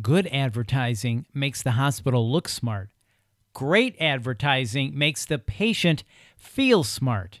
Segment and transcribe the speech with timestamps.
[0.00, 2.90] Good advertising makes the hospital look smart.
[3.52, 6.04] Great advertising makes the patient
[6.36, 7.40] feel smart.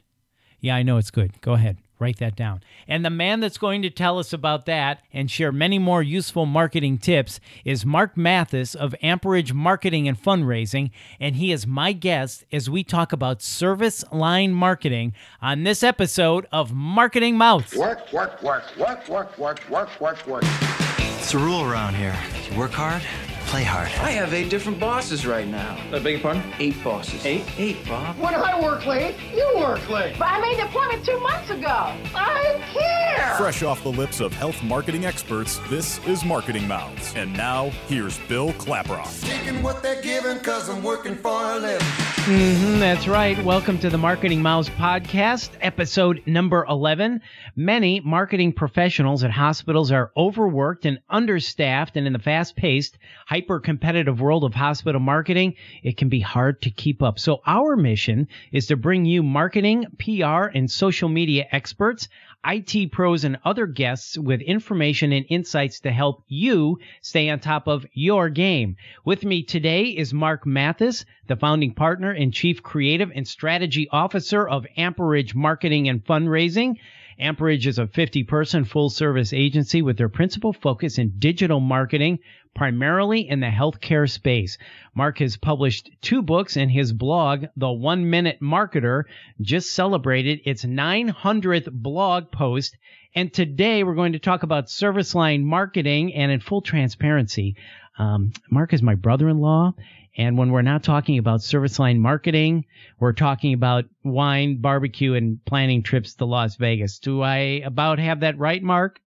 [0.58, 1.40] Yeah, I know it's good.
[1.42, 2.60] Go ahead, write that down.
[2.88, 6.44] And the man that's going to tell us about that and share many more useful
[6.44, 10.90] marketing tips is Mark Mathis of Amperage Marketing and Fundraising.
[11.20, 16.48] And he is my guest as we talk about service line marketing on this episode
[16.50, 17.76] of Marketing Mouths.
[17.76, 20.89] Work, work, work, work, work, work, work, work, work.
[21.30, 22.18] It's a rule around here.
[22.50, 23.02] You work hard,
[23.50, 23.88] play hard.
[23.98, 25.76] I have eight different bosses right now.
[25.92, 26.40] I beg your pardon?
[26.60, 27.26] Eight bosses.
[27.26, 27.42] Eight?
[27.58, 28.16] Eight, Bob.
[28.16, 30.14] When I work late, you work late.
[30.16, 31.66] But I made the appointment two months ago.
[32.14, 33.34] I don't care.
[33.36, 37.12] Fresh off the lips of health marketing experts, this is Marketing Mouths.
[37.16, 39.20] And now, here's Bill Klaproth.
[39.28, 41.84] Taking what they're giving cause I'm working for a living.
[41.86, 43.42] hmm that's right.
[43.44, 47.20] Welcome to the Marketing Mouths podcast, episode number 11.
[47.56, 52.96] Many marketing professionals at hospitals are overworked and understaffed, and in the fast paced,
[53.40, 57.18] hyper competitive world of hospital marketing, it can be hard to keep up.
[57.18, 62.06] So, our mission is to bring you marketing, PR, and social media experts.
[62.46, 67.66] IT pros and other guests with information and insights to help you stay on top
[67.66, 68.76] of your game.
[69.06, 74.46] With me today is Mark Mathis, the founding partner and chief creative and strategy officer
[74.46, 76.76] of Amperage Marketing and Fundraising.
[77.20, 82.18] Amperage is a 50 person full service agency with their principal focus in digital marketing,
[82.54, 84.58] primarily in the healthcare space.
[84.94, 89.04] Mark has published two books and his blog, The One Minute Marketer,
[89.40, 92.76] just celebrated its 900th blog post.
[93.14, 97.56] And today we're going to talk about service line marketing and in full transparency.
[97.98, 99.74] Um, Mark is my brother-in-law.
[100.16, 102.64] And when we're not talking about service line marketing,
[102.98, 106.98] we're talking about wine, barbecue, and planning trips to Las Vegas.
[106.98, 109.00] Do I about have that right, Mark?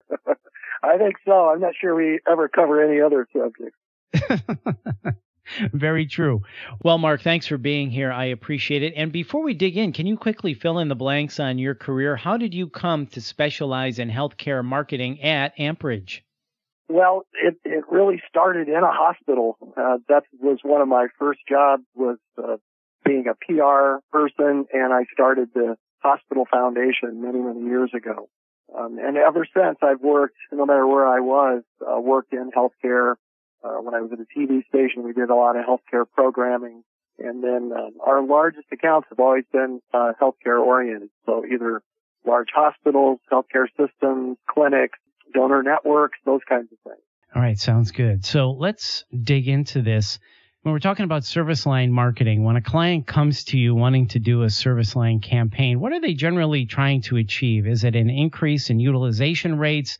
[0.82, 1.50] I think so.
[1.50, 3.78] I'm not sure we ever cover any other subjects.
[5.72, 6.42] Very true.
[6.82, 8.12] Well, Mark, thanks for being here.
[8.12, 8.94] I appreciate it.
[8.96, 12.16] And before we dig in, can you quickly fill in the blanks on your career?
[12.16, 16.24] How did you come to specialize in healthcare marketing at Amperage?
[16.88, 19.56] Well, it, it really started in a hospital.
[19.76, 22.56] Uh, that was one of my first jobs was uh,
[23.04, 28.28] being a PR person, and I started the hospital foundation many, many years ago.
[28.76, 33.14] Um, and ever since, I've worked, no matter where I was, uh, worked in healthcare.
[33.62, 36.82] Uh, when I was at a TV station, we did a lot of healthcare programming.
[37.18, 41.10] And then um, our largest accounts have always been uh, healthcare oriented.
[41.26, 41.82] So either
[42.24, 44.98] large hospitals, healthcare systems, clinics,
[45.34, 47.02] donor networks, those kinds of things.
[47.34, 48.24] All right, sounds good.
[48.24, 50.18] So let's dig into this.
[50.62, 54.18] When we're talking about service line marketing, when a client comes to you wanting to
[54.18, 57.66] do a service line campaign, what are they generally trying to achieve?
[57.66, 59.96] Is it an increase in utilization rates,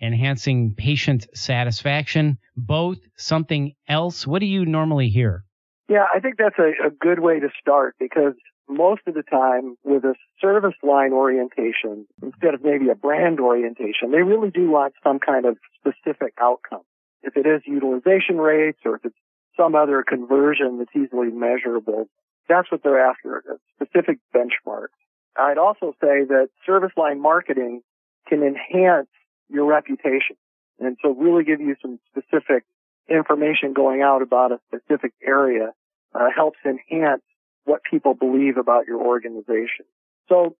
[0.00, 4.24] enhancing patient satisfaction, both, something else?
[4.24, 5.42] What do you normally hear?
[5.88, 8.34] Yeah, I think that's a, a good way to start because
[8.68, 14.12] most of the time with a service line orientation, instead of maybe a brand orientation,
[14.12, 16.82] they really do want some kind of specific outcome.
[17.24, 19.16] If it is utilization rates or if it's
[19.56, 22.08] some other conversion that's easily measurable,
[22.48, 24.88] that's what they're after, a specific benchmark.
[25.36, 27.82] I'd also say that service line marketing
[28.28, 29.08] can enhance
[29.48, 30.36] your reputation
[30.78, 32.64] and so really give you some specific
[33.08, 35.72] information going out about a specific area
[36.14, 37.22] uh, helps enhance
[37.64, 39.84] what people believe about your organization.
[40.28, 40.56] So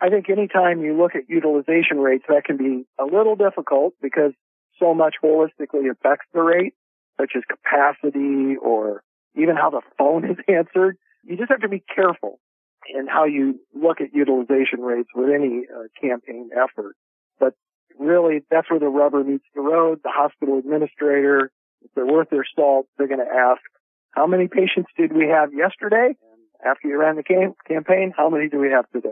[0.00, 4.32] I think anytime you look at utilization rates, that can be a little difficult because
[4.78, 6.74] so much holistically affects the rate,
[7.20, 9.02] such as capacity or
[9.36, 10.96] even how the phone is answered.
[11.24, 12.40] You just have to be careful
[12.92, 16.96] in how you look at utilization rates with any uh, campaign effort.
[17.40, 17.54] But
[17.98, 20.00] really, that's where the rubber meets the road.
[20.04, 21.50] The hospital administrator,
[21.82, 23.60] if they're worth their salt, they're going to ask,
[24.10, 26.14] how many patients did we have yesterday?
[26.64, 29.10] after you ran the cam- campaign, how many do we have today?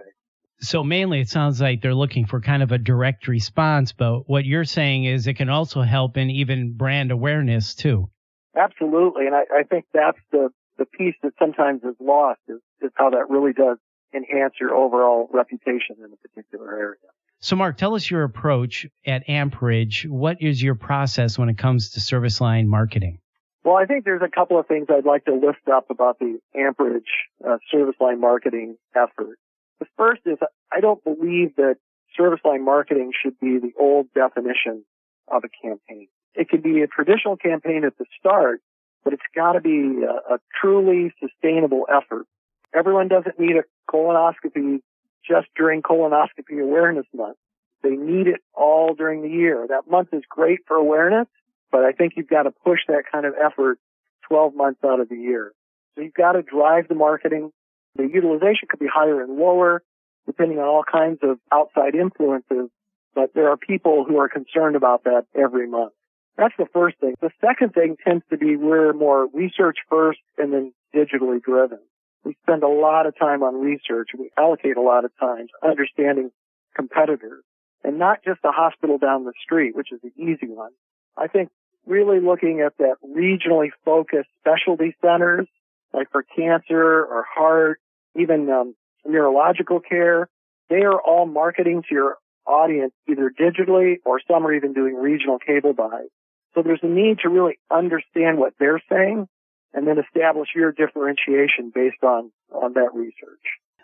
[0.63, 4.45] So mainly it sounds like they're looking for kind of a direct response, but what
[4.45, 8.09] you're saying is it can also help in even brand awareness too.
[8.57, 9.27] Absolutely.
[9.27, 13.11] And I, I think that's the, the piece that sometimes is lost is, is how
[13.11, 13.79] that really does
[14.15, 16.97] enhance your overall reputation in a particular area.
[17.41, 20.07] So Mark, tell us your approach at Amperage.
[20.09, 23.19] What is your process when it comes to service line marketing?
[23.65, 26.39] Well, I think there's a couple of things I'd like to lift up about the
[26.55, 27.03] Amperage
[27.45, 29.39] uh, service line marketing effort.
[29.83, 30.39] The first is
[30.71, 31.75] I don't believe that
[32.17, 34.85] service line marketing should be the old definition
[35.27, 36.07] of a campaign.
[36.37, 38.61] It can be a traditional campaign at the start,
[39.03, 42.27] but it's got to be a, a truly sustainable effort.
[42.73, 44.83] Everyone doesn't need a colonoscopy
[45.29, 47.37] just during colonoscopy awareness month.
[47.83, 49.67] They need it all during the year.
[49.69, 51.27] That month is great for awareness,
[51.73, 53.81] but I think you've got to push that kind of effort
[54.29, 55.53] 12 months out of the year.
[55.97, 57.51] So you've got to drive the marketing.
[57.97, 59.83] The utilization could be higher and lower
[60.27, 62.71] depending on all kinds of outside influences,
[63.15, 65.93] but there are people who are concerned about that every month.
[66.37, 67.15] That's the first thing.
[67.21, 71.79] The second thing tends to be we're more research first and then digitally driven.
[72.25, 74.11] We spend a lot of time on research.
[74.17, 76.31] We allocate a lot of time to understanding
[76.75, 77.45] competitors
[77.85, 80.71] and not just the hospital down the street, which is the easy one.
[81.17, 81.51] I think
[81.87, 85.49] really looking at that regionally focused specialty centers,
[85.93, 87.81] like for cancer or heart,
[88.19, 88.75] even um,
[89.05, 90.29] neurological care,
[90.71, 92.17] they are all marketing to your
[92.47, 96.09] audience either digitally or some are even doing regional cable buys.
[96.55, 99.27] So there's a need to really understand what they're saying
[99.73, 103.41] and then establish your differentiation based on, on that research.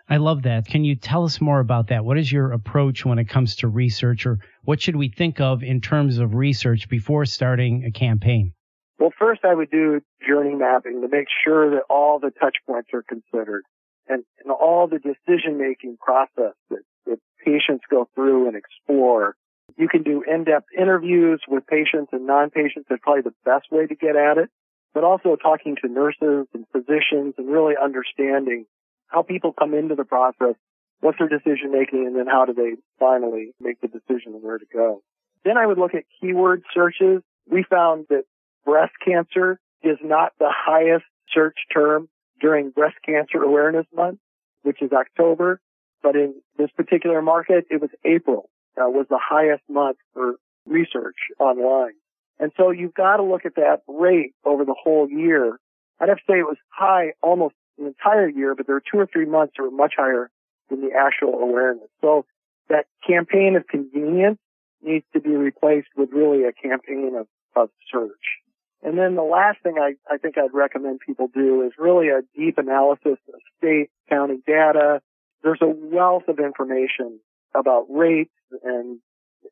[0.07, 0.65] I love that.
[0.65, 2.03] Can you tell us more about that?
[2.03, 5.61] What is your approach when it comes to research or what should we think of
[5.63, 8.53] in terms of research before starting a campaign?
[8.99, 12.89] Well, first I would do journey mapping to make sure that all the touch points
[12.93, 13.63] are considered
[14.09, 19.35] and, and all the decision making process that, that patients go through and explore.
[19.77, 22.87] You can do in-depth interviews with patients and non-patients.
[22.89, 24.49] That's probably the best way to get at it,
[24.93, 28.65] but also talking to nurses and physicians and really understanding
[29.07, 30.55] how people come into the process,
[30.99, 34.57] what's their decision making, and then how do they finally make the decision of where
[34.57, 35.01] to go.
[35.45, 37.21] Then I would look at keyword searches.
[37.49, 38.23] We found that
[38.65, 42.09] breast cancer is not the highest search term
[42.41, 44.19] during Breast Cancer Awareness Month,
[44.63, 45.59] which is October.
[46.01, 50.35] But in this particular market, it was April uh, was the highest month for
[50.65, 51.93] research online.
[52.39, 55.59] And so you've got to look at that rate over the whole year.
[55.99, 58.99] I'd have to say it was high almost an entire year, but there were two
[58.99, 60.29] or three months that were much higher
[60.69, 61.89] than the actual awareness.
[62.01, 62.25] So
[62.69, 64.39] that campaign of convenience
[64.81, 68.39] needs to be replaced with really a campaign of, of search.
[68.81, 72.21] And then the last thing I, I think I'd recommend people do is really a
[72.35, 75.01] deep analysis of state, county data.
[75.43, 77.19] There's a wealth of information
[77.53, 78.31] about rates
[78.63, 78.99] and,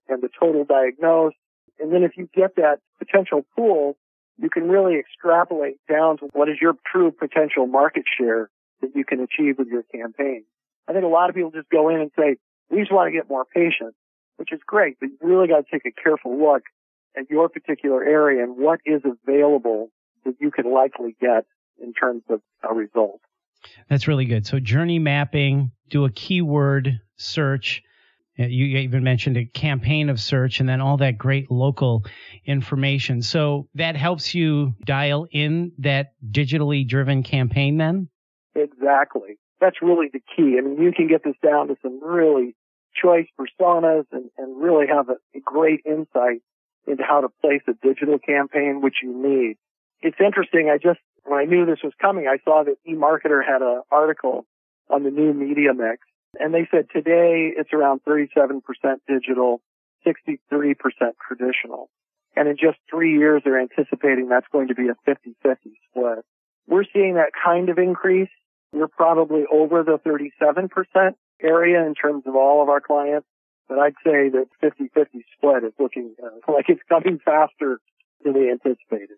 [0.08, 1.36] and the total diagnosed.
[1.80, 3.98] And then if you get that potential pool,
[4.38, 8.50] you can really extrapolate down to what is your true potential market share
[8.82, 10.44] that you can achieve with your campaign.
[10.88, 12.38] I think a lot of people just go in and say,
[12.70, 13.98] we just want to get more patients,
[14.38, 16.64] which is great, but you really got to take a careful look
[17.18, 19.90] at your particular area and what is available
[20.26, 21.46] that you can likely get
[21.82, 23.22] in terms of a result.
[23.90, 24.46] That's really good.
[24.46, 27.84] So journey mapping, do a keyword search.
[28.40, 32.06] Uh, you even mentioned a campaign of search and then all that great local
[32.46, 33.22] information.
[33.22, 38.10] So that helps you dial in that digitally driven campaign then?
[38.56, 39.40] Exactly.
[39.60, 40.58] That's really the key.
[40.58, 42.56] I mean, you can get this down to some really
[42.96, 46.42] choice personas and, and really have a, a great insight
[46.88, 49.58] into how to place a digital campaign, which you need.
[50.02, 50.70] It's interesting.
[50.74, 54.46] I just, when I knew this was coming, I saw that eMarketer had an article
[54.90, 56.00] on the new media mix.
[56.40, 58.62] And they said today it's around 37%
[59.08, 59.62] digital,
[60.06, 60.38] 63%
[61.28, 61.90] traditional.
[62.36, 65.56] And in just three years, they're anticipating that's going to be a 50-50
[65.90, 66.26] split.
[66.68, 68.30] We're seeing that kind of increase.
[68.72, 73.28] We're probably over the 37% area in terms of all of our clients.
[73.68, 77.80] But I'd say that 50-50 split is looking uh, like it's coming faster
[78.24, 79.18] than we anticipated.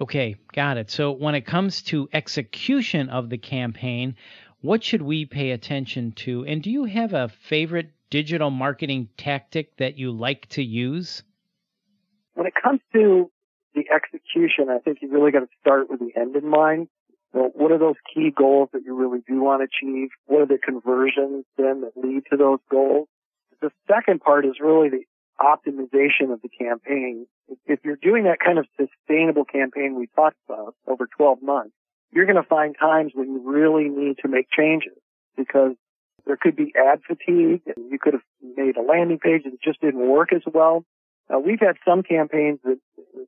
[0.00, 0.90] Okay, got it.
[0.90, 4.16] So when it comes to execution of the campaign,
[4.60, 6.44] what should we pay attention to?
[6.44, 11.22] And do you have a favorite digital marketing tactic that you like to use?
[12.34, 13.30] When it comes to
[13.74, 16.88] the execution, I think you really got to start with the end in mind.
[17.32, 20.10] Well, what are those key goals that you really do want to achieve?
[20.26, 23.08] What are the conversions then that lead to those goals?
[23.62, 25.04] The second part is really the
[25.40, 27.26] optimization of the campaign.
[27.64, 31.72] If you're doing that kind of sustainable campaign we talked about over 12 months,
[32.10, 34.98] you're going to find times when you really need to make changes
[35.36, 35.72] because
[36.26, 38.22] there could be ad fatigue and you could have
[38.56, 40.84] made a landing page that just didn't work as well.
[41.30, 42.78] We've had some campaigns that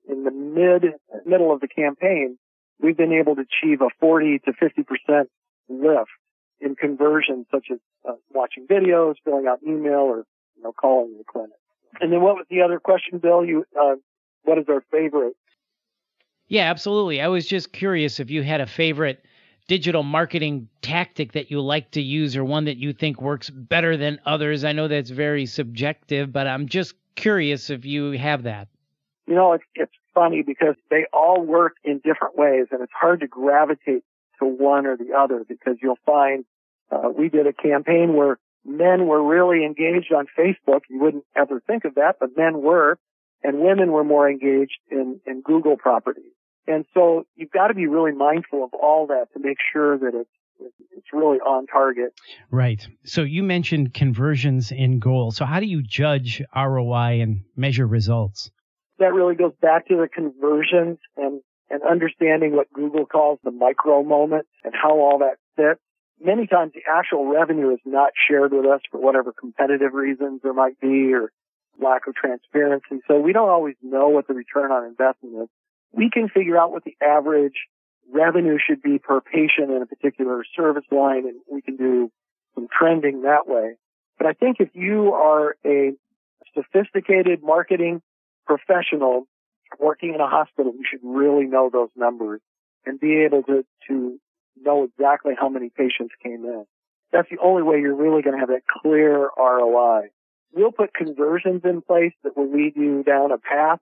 [0.09, 2.39] in the mid, middle of the campaign,
[2.81, 5.25] we've been able to achieve a 40 to 50%
[5.69, 6.11] lift
[6.65, 7.79] in conversions such as
[8.09, 10.25] uh, watching videos, filling out email, or
[10.57, 11.51] you know calling the clinic.
[12.01, 13.45] And then what was the other question, Bill?
[13.45, 13.97] You uh,
[14.43, 15.37] what is our favorite?
[16.49, 17.21] Yeah, absolutely.
[17.21, 19.25] I was just curious if you had a favorite
[19.67, 23.97] digital marketing tactic that you like to use or one that you think works better
[23.97, 24.63] than others.
[24.63, 28.69] I know that's very subjective, but I'm just curious if you have that.
[29.27, 33.21] You know, it's, it's funny because they all work in different ways and it's hard
[33.21, 34.05] to gravitate
[34.39, 36.45] to one or the other because you'll find
[36.91, 40.81] uh, we did a campaign where men were really engaged on Facebook.
[40.89, 42.99] You wouldn't ever think of that, but men were.
[43.43, 46.33] and women were more engaged in, in Google properties.
[46.67, 50.13] And so you've got to be really mindful of all that to make sure that
[50.15, 50.31] it's
[50.97, 52.15] it's really on target.
[52.51, 52.87] Right.
[53.05, 55.33] So you mentioned conversions in goal.
[55.33, 58.51] So how do you judge ROI and measure results?
[59.01, 64.05] That really goes back to the conversions and, and understanding what Google calls the micro
[64.05, 65.81] moment and how all that fits.
[66.23, 70.55] Many times the actual revenue is not shared with us for whatever competitive reasons there
[70.55, 71.33] might be or
[71.81, 73.01] lack of transparency.
[73.09, 75.49] So we don't always know what the return on investment is.
[75.93, 77.67] We can figure out what the average
[78.13, 82.11] revenue should be per patient in a particular service line and we can do
[82.55, 83.75] some trending that way.
[84.19, 85.93] But I think if you are a
[86.55, 88.03] sophisticated marketing
[88.47, 89.27] professional
[89.79, 92.41] working in a hospital, you should really know those numbers
[92.87, 94.21] and be able to, to
[94.61, 96.65] know exactly how many patients came in.
[97.13, 100.09] That's the only way you're really going to have that clear ROI.
[100.53, 103.81] We'll put conversions in place that will lead you down a path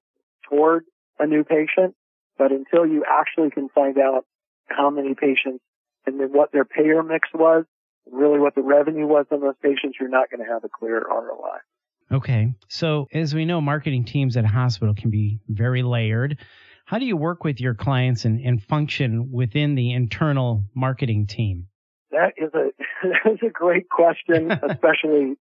[0.49, 0.85] toward
[1.19, 1.95] a new patient,
[2.39, 4.25] but until you actually can find out
[4.67, 5.63] how many patients
[6.07, 7.65] and then what their payer mix was,
[8.11, 11.01] really what the revenue was on those patients, you're not going to have a clear
[11.01, 11.59] ROI.
[12.11, 12.53] Okay.
[12.69, 16.39] So, as we know, marketing teams at a hospital can be very layered.
[16.85, 21.69] How do you work with your clients and, and function within the internal marketing team?
[22.11, 22.71] That is a
[23.03, 25.37] that is a great question, especially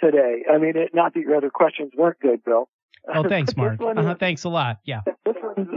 [0.00, 0.42] today.
[0.52, 2.68] I mean, it, not that your other questions weren't good, Bill.
[3.12, 3.80] Oh, thanks, Mark.
[3.80, 4.78] Uh-huh, thanks a lot.
[4.84, 5.00] Yeah.
[5.24, 5.68] This one's,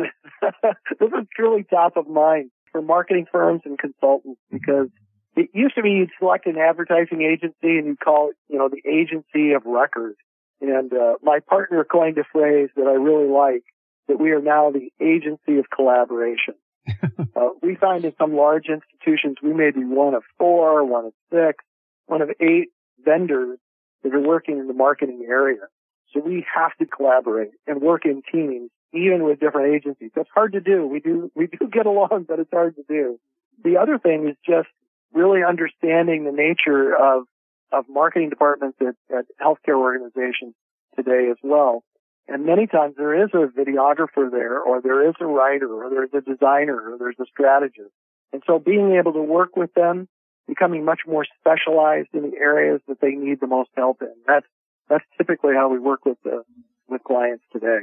[1.00, 4.90] this is truly top of mind for marketing firms and consultants because
[5.36, 8.70] it used to be you'd select an advertising agency and you'd call it, you know,
[8.70, 10.16] the agency of record.
[10.62, 13.64] And uh, my partner coined a phrase that I really like
[14.08, 16.56] that we are now the agency of collaboration.
[17.36, 21.14] uh, we find in some large institutions we may be one of four, one of
[21.32, 21.64] six,
[22.06, 22.70] one of eight
[23.04, 23.60] vendors
[24.04, 25.68] that are working in the marketing area.
[26.14, 30.12] So we have to collaborate and work in teams, even with different agencies.
[30.16, 30.88] That's hard to do.
[30.88, 33.20] We do, we do get along, but it's hard to do.
[33.64, 34.70] The other thing is just
[35.14, 37.24] really understanding the nature of,
[37.72, 40.54] of marketing departments at, at healthcare organizations
[40.96, 41.84] today as well.
[42.28, 46.10] And many times there is a videographer there, or there is a writer, or there's
[46.14, 47.92] a designer, or there's a strategist.
[48.34, 50.10] And so being able to work with them,
[50.48, 54.14] becoming much more specialized in the areas that they need the most help in.
[54.26, 54.46] That's
[54.90, 56.44] that's typically how we work with the
[56.88, 57.80] with clients today.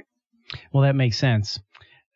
[0.72, 1.60] Well, that makes sense.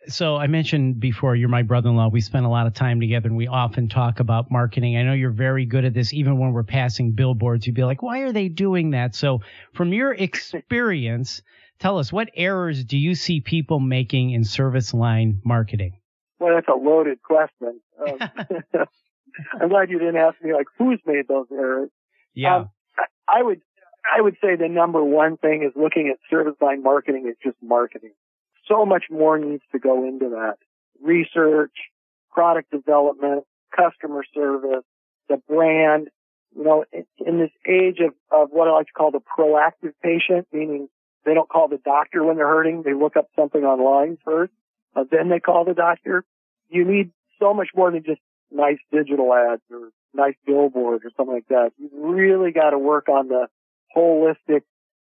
[0.07, 2.09] So I mentioned before you're my brother-in-law.
[2.09, 4.97] We spend a lot of time together and we often talk about marketing.
[4.97, 7.67] I know you're very good at this even when we're passing billboards.
[7.67, 9.43] You'd be like, "Why are they doing that?" So
[9.75, 11.43] from your experience,
[11.79, 15.99] tell us what errors do you see people making in service line marketing?
[16.39, 17.81] Well, that's a loaded question.
[17.99, 18.17] Um,
[19.61, 21.91] I'm glad you didn't ask me like who's made those errors.
[22.33, 22.57] Yeah.
[22.57, 22.71] Um,
[23.29, 23.61] I would
[24.05, 27.57] I would say the number one thing is looking at service line marketing is just
[27.63, 28.13] marketing.
[28.69, 30.55] So much more needs to go into that.
[31.03, 31.73] Research,
[32.31, 33.45] product development,
[33.75, 34.85] customer service,
[35.29, 36.09] the brand.
[36.57, 40.47] You know, in, this age of, of what I like to call the proactive patient,
[40.53, 40.89] meaning
[41.25, 42.83] they don't call the doctor when they're hurting.
[42.83, 44.53] They look up something online first,
[44.97, 46.25] uh, then they call the doctor.
[46.69, 48.21] You need so much more than just
[48.51, 51.73] nice digital ads or nice billboard or something like that.
[51.79, 53.49] You really got to work on the
[53.97, 54.63] holistic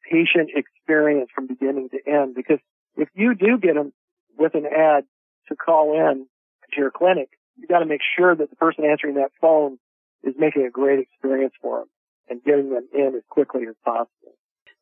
[0.09, 2.35] patient experience from beginning to end.
[2.35, 2.59] Because
[2.97, 3.93] if you do get them
[4.37, 5.05] with an ad
[5.49, 6.25] to call in
[6.73, 9.77] to your clinic, you got to make sure that the person answering that phone
[10.23, 11.87] is making a great experience for them
[12.29, 14.33] and getting them in as quickly as possible.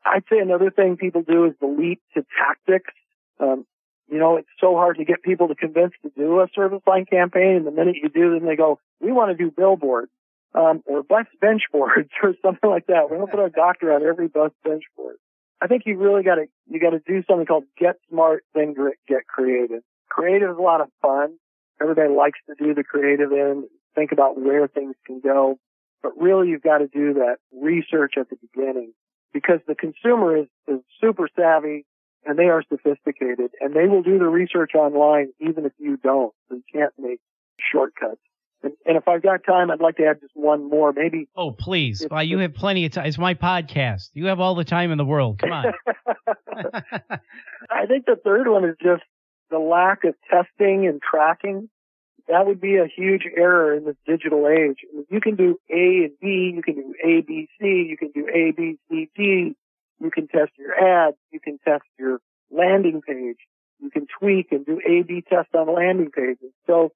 [0.05, 2.93] I'd say another thing people do is the leap to tactics.
[3.39, 3.65] Um,
[4.09, 7.05] you know, it's so hard to get people to convince to do a service line
[7.05, 7.55] campaign.
[7.55, 10.11] And the minute you do, then they go, we want to do billboards
[10.53, 13.09] um, or bus bench boards or something like that.
[13.09, 15.15] We don't put our doctor on every bus bench board.
[15.61, 18.73] I think you really got to you got to do something called get smart, then
[19.07, 19.83] get creative.
[20.09, 21.35] Creative is a lot of fun.
[21.79, 23.65] Everybody likes to do the creative end,
[23.95, 25.57] think about where things can go,
[26.01, 28.93] but really you've got to do that research at the beginning
[29.33, 31.85] because the consumer is, is super savvy
[32.25, 36.33] and they are sophisticated and they will do the research online even if you don't.
[36.49, 37.19] So you can't make
[37.71, 38.21] shortcuts.
[38.63, 41.27] And, and, if I've got time, I'd like to add just one more, maybe.
[41.35, 42.05] Oh, please.
[42.11, 43.07] Well, you have plenty of time.
[43.07, 44.09] It's my podcast.
[44.13, 45.39] You have all the time in the world.
[45.39, 45.65] Come on.
[47.71, 49.01] I think the third one is just
[49.49, 51.69] the lack of testing and tracking.
[52.27, 54.77] That would be a huge error in this digital age.
[55.09, 58.27] You can do A and B, you can do A, B, C, you can do
[58.27, 59.55] A, B, C, D.
[59.99, 63.37] You can test your ads, you can test your landing page,
[63.79, 66.51] you can tweak and do A, B tests on landing pages.
[66.65, 66.91] So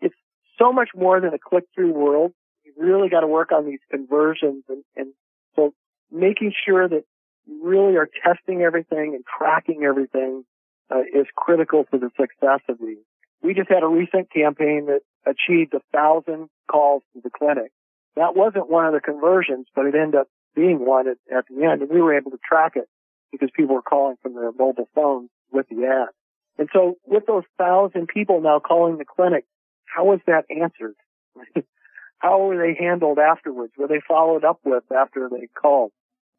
[0.00, 0.14] it's
[0.58, 2.32] so much more than a click-through world.
[2.64, 5.12] You've really got to work on these conversions and, and
[5.54, 5.74] so
[6.10, 7.04] making sure that
[7.46, 10.44] you really are testing everything and tracking everything
[10.90, 12.98] uh, is critical to the success of these.
[13.42, 17.72] We just had a recent campaign that achieved a thousand calls to the clinic.
[18.16, 21.64] That wasn't one of the conversions, but it ended up being one at, at the
[21.64, 22.88] end, and we were able to track it
[23.32, 26.08] because people were calling from their mobile phones with the ad.
[26.58, 29.44] And so with those thousand people now calling the clinic,
[29.84, 30.94] how was that answered?
[32.18, 33.72] how were they handled afterwards?
[33.78, 35.92] Were they followed up with after they called?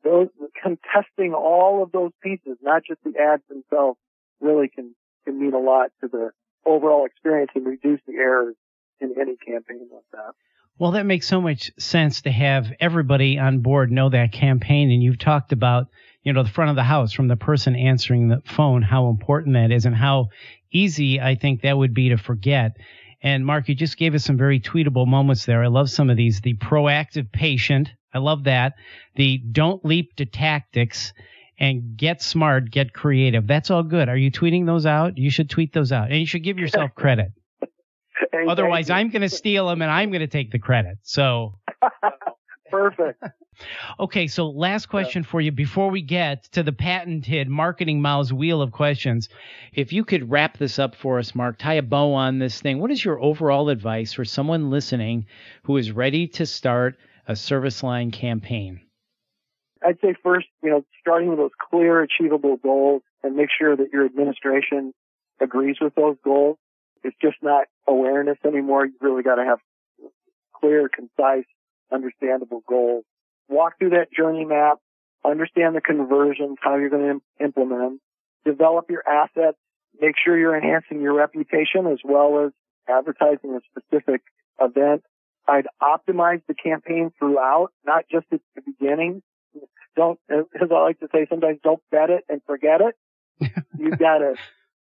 [0.04, 0.28] Those
[0.62, 4.00] contesting all of those pieces, not just the ads themselves,
[4.40, 6.32] really can can mean a lot to the
[6.66, 8.56] overall experience and reduce the errors
[9.00, 10.34] in any campaign like that.
[10.78, 14.90] Well, that makes so much sense to have everybody on board know that campaign.
[14.90, 15.88] And you've talked about,
[16.24, 19.54] you know, the front of the house from the person answering the phone, how important
[19.54, 20.30] that is and how
[20.72, 22.78] easy I think that would be to forget.
[23.22, 25.64] And Mark, you just gave us some very tweetable moments there.
[25.64, 26.42] I love some of these.
[26.42, 27.92] The proactive patient.
[28.14, 28.74] I love that.
[29.16, 31.14] The don't leap to tactics
[31.62, 33.46] and get smart, get creative.
[33.46, 34.10] That's all good.
[34.10, 35.20] Are you tweeting those out?
[35.20, 37.34] You should tweet those out and you should give yourself credit.
[38.50, 38.90] Otherwise.
[38.90, 40.98] I'm going to steal them and I'm going to take the credit.
[41.04, 41.60] So,
[42.72, 43.24] perfect.
[44.00, 44.26] okay.
[44.26, 48.72] So last question for you before we get to the patented marketing mouths wheel of
[48.72, 49.30] questions.
[49.72, 52.80] If you could wrap this up for us, Mark, tie a bow on this thing.
[52.80, 55.28] What is your overall advice for someone listening
[55.66, 58.82] who is ready to start a service line campaign?
[59.84, 63.88] I'd say first, you know, starting with those clear, achievable goals and make sure that
[63.92, 64.94] your administration
[65.40, 66.58] agrees with those goals.
[67.04, 68.86] It's just not awareness anymore.
[68.86, 69.60] You really got to have
[70.60, 71.46] clear, concise,
[71.92, 73.04] understandable goals.
[73.50, 74.78] Walk through that journey map,
[75.26, 78.02] understand the conversions, how you're going to Im- implement them,
[78.46, 79.58] develop your assets,
[80.00, 82.52] make sure you're enhancing your reputation as well as
[82.88, 84.22] advertising a specific
[84.60, 85.04] event.
[85.48, 89.24] I'd optimize the campaign throughout, not just at the beginning.
[89.96, 92.96] Don't, as I like to say, sometimes don't bet it and forget it.
[93.78, 94.36] You've got to,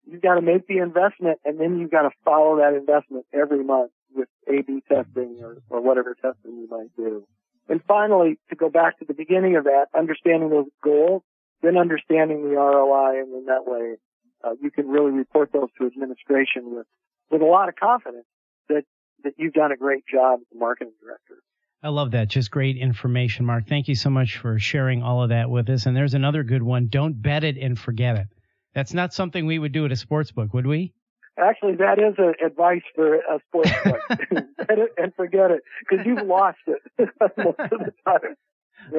[0.06, 3.62] you've got to make the investment and then you've got to follow that investment every
[3.62, 7.26] month with A-B testing or, or whatever testing you might do.
[7.68, 11.22] And finally, to go back to the beginning of that, understanding those goals,
[11.62, 13.96] then understanding the ROI and in that way,
[14.44, 16.86] uh, you can really report those to administration with,
[17.30, 18.26] with a lot of confidence
[18.68, 18.84] that,
[19.24, 21.42] that you've done a great job as a marketing director.
[21.86, 22.26] I love that.
[22.26, 23.68] Just great information, Mark.
[23.68, 25.86] Thank you so much for sharing all of that with us.
[25.86, 26.88] And there's another good one.
[26.88, 28.26] Don't bet it and forget it.
[28.74, 30.92] That's not something we would do at a sports book, would we?
[31.38, 34.00] Actually, that is a, advice for a sports book.
[34.66, 36.82] Bet it and forget it because you've lost it
[37.36, 38.34] most of the time.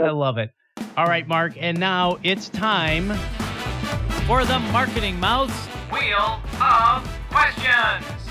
[0.01, 0.51] I love it.
[0.95, 1.55] All right, Mark.
[1.57, 3.09] And now it's time
[4.27, 8.26] for the Marketing Mouths Wheel of Questions.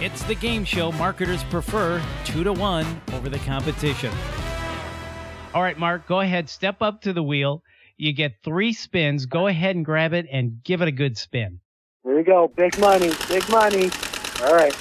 [0.00, 4.12] It's the game show marketers prefer two to one over the competition.
[5.54, 6.48] All right, Mark, go ahead.
[6.48, 7.62] Step up to the wheel.
[7.96, 9.26] You get three spins.
[9.26, 11.60] Go ahead and grab it and give it a good spin.
[12.04, 12.52] There you go.
[12.56, 13.12] Big money.
[13.28, 13.90] Big money.
[14.42, 14.74] All right.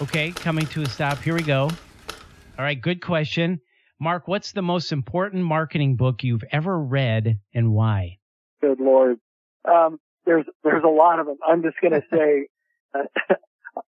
[0.00, 1.18] Okay, coming to a stop.
[1.18, 1.64] Here we go.
[1.64, 3.60] All right, good question.
[3.98, 8.18] Mark, what's the most important marketing book you've ever read and why?
[8.60, 9.18] Good Lord.
[9.64, 11.38] Um, there's, there's a lot of them.
[11.46, 12.48] I'm just going to say,
[12.94, 13.34] uh,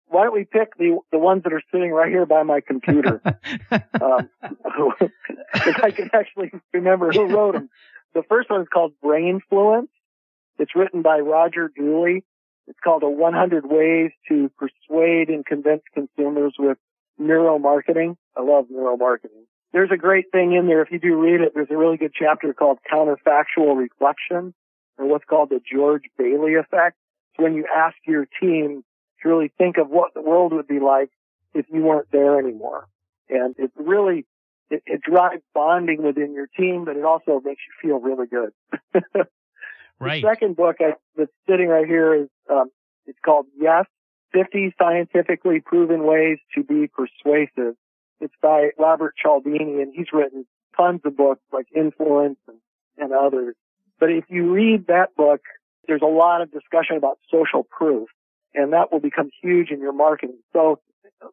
[0.06, 3.20] why don't we pick the, the ones that are sitting right here by my computer?
[4.00, 4.28] um,
[5.82, 7.68] I can actually remember who wrote them.
[8.14, 9.88] The first one is called Brain Brainfluence.
[10.58, 12.24] It's written by Roger Dooley.
[12.66, 16.78] It's called a 100 Ways to Persuade and Convince Consumers with
[17.20, 18.16] Neuromarketing.
[18.36, 19.46] I love neuromarketing.
[19.72, 20.82] There's a great thing in there.
[20.82, 24.54] If you do read it, there's a really good chapter called Counterfactual Reflection
[24.98, 26.96] or what's called the George Bailey effect.
[27.32, 28.84] It's when you ask your team
[29.22, 31.10] to really think of what the world would be like
[31.54, 32.88] if you weren't there anymore.
[33.28, 34.26] And it really,
[34.70, 38.52] it, it drives bonding within your team, but it also makes you feel really good.
[39.98, 40.22] right.
[40.22, 42.70] The second book I, that's sitting right here is, um,
[43.06, 43.86] it's called Yes,
[44.32, 47.76] 50 Scientifically Proven Ways to Be Persuasive.
[48.20, 52.58] It's by Robert Cialdini and he's written tons of books like Influence and,
[52.98, 53.54] and others.
[54.00, 55.40] But if you read that book,
[55.86, 58.08] there's a lot of discussion about social proof
[58.54, 60.38] and that will become huge in your marketing.
[60.52, 60.80] So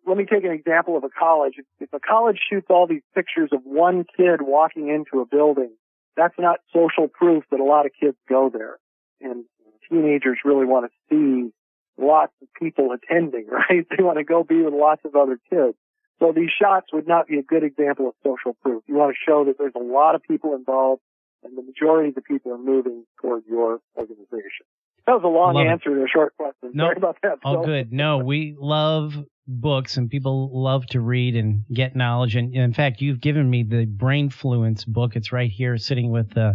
[0.05, 1.55] let me take an example of a college.
[1.79, 5.71] If a college shoots all these pictures of one kid walking into a building,
[6.17, 8.77] that's not social proof that a lot of kids go there.
[9.21, 9.45] And
[9.89, 11.51] teenagers really want to see
[11.97, 13.85] lots of people attending, right?
[13.89, 15.77] They want to go be with lots of other kids.
[16.19, 18.83] So these shots would not be a good example of social proof.
[18.87, 21.01] You want to show that there's a lot of people involved
[21.45, 24.65] and the majority of the people are moving toward your organization.
[25.07, 25.69] That was a long Love it.
[25.69, 26.71] answer to a short question.
[26.73, 27.37] No, Sorry about that.
[27.43, 27.65] All Phil.
[27.65, 27.93] good.
[27.93, 29.13] No, we love
[29.47, 32.35] books, and people love to read and get knowledge.
[32.35, 35.15] And in fact, you've given me the Brainfluence book.
[35.15, 36.53] It's right here, sitting with uh,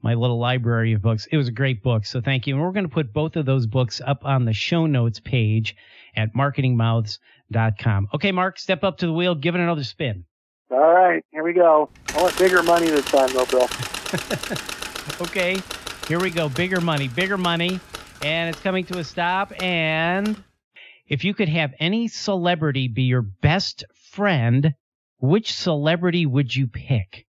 [0.00, 1.28] my little library of books.
[1.30, 2.54] It was a great book, so thank you.
[2.54, 5.76] And we're going to put both of those books up on the show notes page
[6.16, 8.08] at marketingmouths.com.
[8.14, 10.24] Okay, Mark, step up to the wheel, give it another spin.
[10.70, 11.88] All right, here we go.
[12.14, 13.68] I want bigger money this time, though, Bill.
[15.20, 15.60] Okay,
[16.08, 16.48] here we go.
[16.48, 17.78] Bigger money, bigger money.
[18.22, 19.52] And it's coming to a stop.
[19.62, 20.42] And
[21.08, 24.74] if you could have any celebrity be your best friend,
[25.18, 27.26] which celebrity would you pick?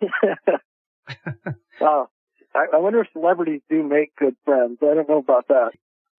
[1.80, 2.08] wow.
[2.54, 4.78] I, I wonder if celebrities do make good friends.
[4.82, 5.72] I don't know about that.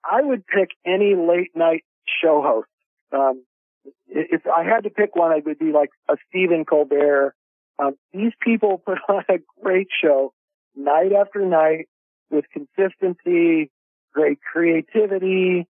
[0.03, 1.83] I would pick any late night
[2.21, 2.67] show host.
[3.11, 3.43] Um,
[4.07, 7.35] if I had to pick one, I would be like a Stephen Colbert.
[7.77, 10.33] Um, these people put on a great show
[10.75, 11.87] night after night
[12.29, 13.71] with consistency,
[14.13, 15.67] great creativity,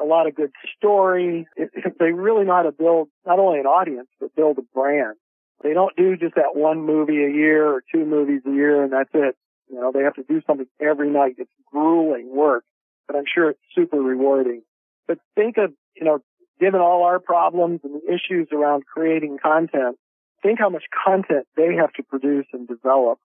[0.00, 1.46] a lot of good stories.
[1.56, 4.62] It, it, they really know how to build not only an audience, but build a
[4.74, 5.16] brand.
[5.62, 8.92] They don't do just that one movie a year or two movies a year and
[8.92, 9.36] that's it.
[9.68, 11.34] You know, they have to do something every night.
[11.38, 12.64] It's grueling work,
[13.06, 14.62] but I'm sure it's super rewarding.
[15.06, 16.20] But think of, you know,
[16.60, 19.96] given all our problems and the issues around creating content,
[20.42, 23.18] think how much content they have to produce and develop.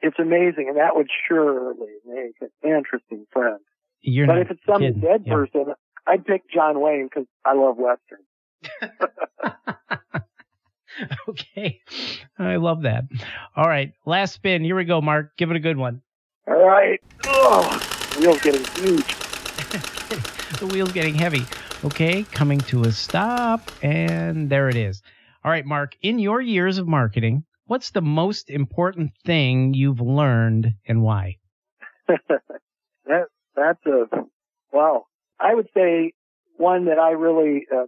[0.00, 3.58] It's amazing, and that would surely make an interesting friend.
[4.00, 5.00] You're but if it's some kidding.
[5.00, 5.34] dead Yeah.
[5.34, 5.64] person,
[6.06, 8.26] I'd pick John Wayne because I love westerns.
[11.28, 11.80] okay.
[12.38, 13.04] I love that.
[13.56, 13.92] All right.
[14.04, 14.62] Last spin.
[14.64, 15.36] Here we go, Mark.
[15.36, 16.02] Give it a good one.
[16.46, 17.00] All right.
[17.24, 17.62] Oh,
[18.18, 19.04] wheel's getting huge.
[20.58, 21.42] The wheel's getting heavy.
[21.84, 22.22] Okay.
[22.24, 23.70] Coming to a stop.
[23.82, 25.02] And there it is.
[25.44, 25.96] All right, Mark.
[26.02, 31.38] In your years of marketing, what's the most important thing you've learned and why?
[32.06, 34.04] that that's a
[34.72, 35.06] wow.
[35.40, 36.12] I would say
[36.56, 37.86] one that I really uh,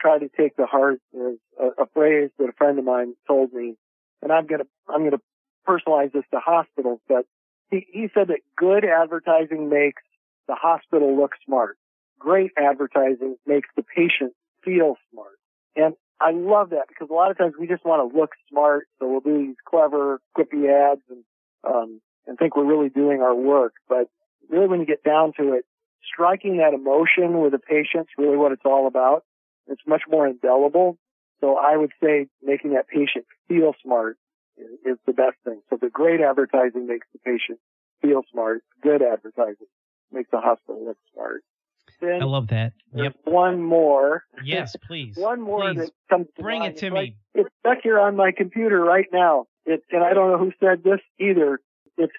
[0.00, 3.52] try to take to heart is a, a phrase that a friend of mine told
[3.52, 3.76] me,
[4.22, 5.22] and I'm gonna I'm gonna
[5.66, 7.26] personalize this to hospitals, but
[7.70, 10.02] he, he said that good advertising makes
[10.48, 11.76] the hospital look smart.
[12.18, 14.32] Great advertising makes the patient
[14.64, 15.38] feel smart.
[15.74, 18.88] And I love that because a lot of times we just want to look smart,
[18.98, 21.24] so we'll do these clever, quippy ads and
[21.64, 23.74] um, and think we're really doing our work.
[23.88, 24.08] But
[24.48, 25.64] really, when you get down to it,
[26.12, 29.24] striking that emotion with the patient's really what it's all about.
[29.66, 30.98] It's much more indelible.
[31.40, 34.16] So I would say making that patient feel smart
[34.56, 35.60] is, is the best thing.
[35.68, 37.58] So the great advertising makes the patient
[38.00, 38.62] feel smart.
[38.82, 39.66] Good advertising
[40.12, 41.42] makes the hospital look smart.
[42.00, 42.72] Then I love that.
[42.92, 43.16] there's Yep.
[43.24, 44.24] one more.
[44.44, 45.16] Yes, please.
[45.16, 45.78] One more Please.
[45.78, 46.74] that comes to Bring mind.
[46.74, 47.00] it to It's me.
[47.00, 49.46] like- it's stuck here on my computer right now.
[49.66, 51.60] It, and I don't know who said this either.
[51.98, 52.12] It's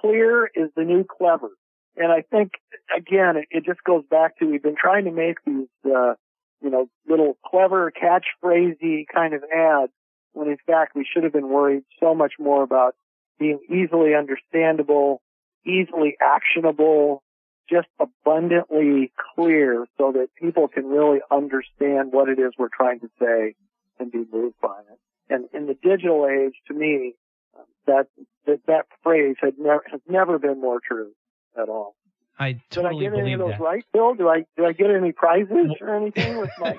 [0.00, 1.50] clear is the new clever.
[1.96, 2.52] And I think,
[2.96, 6.14] again, it, it just goes back to we've been trying to make these, uh,
[6.62, 9.92] you know, little clever catchphrasey kind of ads
[10.32, 12.94] when in fact we should have been worried so much more about
[13.38, 15.20] being easily understandable,
[15.66, 17.22] easily actionable,
[17.70, 23.08] just abundantly clear so that people can really understand what it is we're trying to
[23.20, 23.54] say
[23.98, 24.98] and be moved by it.
[25.32, 27.14] And in the digital age, to me,
[27.56, 28.06] um, that
[28.46, 31.12] that, that phrase had never has never been more true
[31.60, 31.94] at all.
[32.38, 33.60] I totally Did I get any of those that.
[33.60, 34.14] right, Bill?
[34.14, 36.78] Do I do I get any prizes or anything with my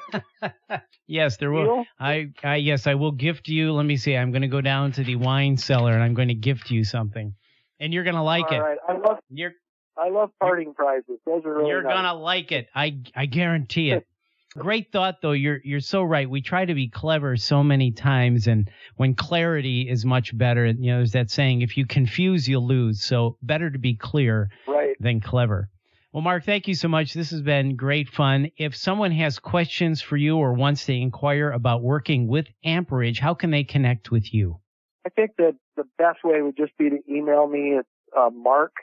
[1.07, 1.65] yes, there will.
[1.65, 1.85] deal?
[1.99, 3.71] I, I yes, I will gift you.
[3.71, 4.15] Let me see.
[4.17, 6.83] I'm going to go down to the wine cellar and I'm going to gift you
[6.83, 7.35] something,
[7.79, 8.59] and you're going to like All it.
[8.61, 8.77] right.
[8.87, 9.53] I love You're
[9.97, 11.19] I love parting prizes.
[11.25, 11.93] Those are really you're nice.
[11.93, 12.67] gonna like it.
[12.73, 14.07] I I guarantee it.
[14.57, 15.31] Great thought though.
[15.31, 16.29] You're you're so right.
[16.29, 20.91] We try to be clever so many times, and when clarity is much better, you
[20.91, 23.03] know, there's that saying: if you confuse, you'll lose.
[23.03, 24.95] So better to be clear right.
[24.99, 25.69] than clever.
[26.11, 27.13] Well, Mark, thank you so much.
[27.13, 28.51] This has been great fun.
[28.55, 33.33] If someone has questions for you or wants to inquire about working with Amperage, how
[33.33, 34.59] can they connect with you?
[35.07, 37.77] I think that the best way would just be to email me.
[37.77, 38.73] at uh, Mark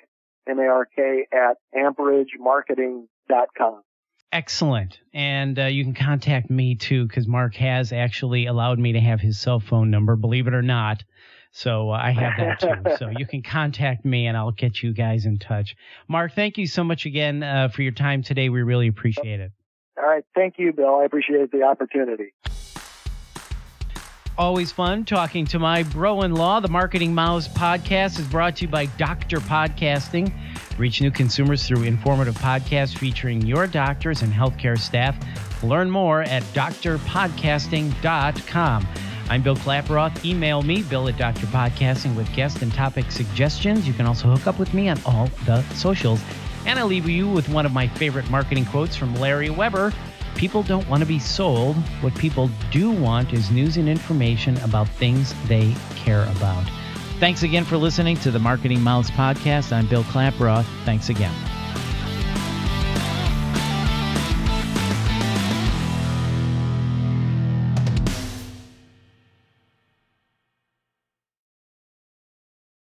[0.51, 3.83] M A R K at amperagemarketing.com.
[4.33, 5.01] Excellent.
[5.13, 9.21] And uh, you can contact me too, because Mark has actually allowed me to have
[9.21, 11.03] his cell phone number, believe it or not.
[11.53, 12.91] So uh, I have that too.
[12.99, 15.75] so you can contact me and I'll get you guys in touch.
[16.09, 18.49] Mark, thank you so much again uh, for your time today.
[18.49, 19.51] We really appreciate it.
[19.99, 20.25] All right.
[20.35, 20.97] Thank you, Bill.
[20.97, 22.33] I appreciate the opportunity.
[24.41, 26.61] Always fun talking to my bro in law.
[26.61, 30.33] The Marketing Mouths podcast is brought to you by Doctor Podcasting.
[30.79, 35.15] Reach new consumers through informative podcasts featuring your doctors and healthcare staff.
[35.63, 38.89] Learn more at drpodcasting.com.
[39.29, 40.25] I'm Bill Klaproth.
[40.25, 41.47] Email me, bill at Dr.
[41.49, 43.87] Podcasting, with guest and topic suggestions.
[43.87, 46.23] You can also hook up with me on all the socials.
[46.65, 49.93] And I leave you with one of my favorite marketing quotes from Larry Weber
[50.35, 51.77] People don't want to be sold.
[52.03, 56.65] What people do want is news and information about things they care about.
[57.19, 59.73] Thanks again for listening to the Marketing Mouths podcast.
[59.73, 60.65] I'm Bill Klaproth.
[60.85, 61.35] Thanks again.